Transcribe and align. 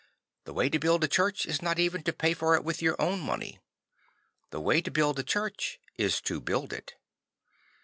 The 0.45 0.53
way 0.55 0.67
to 0.67 0.79
build 0.79 1.03
a 1.03 1.07
church 1.07 1.45
is 1.45 1.61
not 1.61 1.77
even 1.77 2.01
to 2.05 2.11
pay 2.11 2.33
for 2.33 2.55
it 2.55 2.63
with 2.63 2.81
your 2.81 2.99
own 2.99 3.19
money. 3.19 3.59
The 4.49 4.59
way 4.59 4.81
to 4.81 4.89
build 4.89 5.19
a 5.19 5.23
church 5.23 5.79
is 5.95 6.19
to 6.21 6.41
build 6.41 6.73
it. 6.73 6.95